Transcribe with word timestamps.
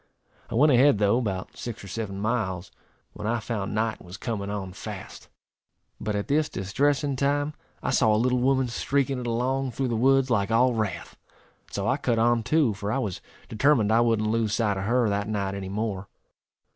I 0.49 0.55
went 0.55 0.71
ahead, 0.71 0.97
though, 0.97 1.19
about 1.19 1.55
six 1.57 1.83
or 1.83 1.87
seven 1.87 2.19
miles, 2.19 2.71
when 3.13 3.27
I 3.27 3.39
found 3.39 3.75
night 3.75 4.03
was 4.03 4.17
coming 4.17 4.49
on 4.49 4.73
fast; 4.73 5.29
but 5.99 6.15
at 6.15 6.27
this 6.27 6.49
distressing 6.49 7.15
time 7.15 7.53
I 7.83 7.91
saw 7.91 8.11
a 8.11 8.17
little 8.17 8.39
woman 8.39 8.67
streaking 8.67 9.19
it 9.19 9.27
along 9.27 9.73
through 9.73 9.89
the 9.89 9.95
woods 9.95 10.31
like 10.31 10.49
all 10.49 10.73
wrath, 10.73 11.15
and 11.67 11.73
so 11.75 11.87
I 11.87 11.97
cut 11.97 12.17
on 12.17 12.41
too, 12.41 12.73
for 12.73 12.91
I 12.91 12.97
was 12.97 13.21
determined 13.47 13.91
I 13.91 14.01
wouldn't 14.01 14.27
lose 14.31 14.55
sight 14.55 14.75
of 14.77 14.85
her 14.85 15.07
that 15.07 15.27
night 15.27 15.53
any 15.53 15.69
more. 15.69 16.07